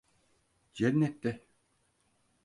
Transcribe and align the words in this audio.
Cennette. 0.73 1.27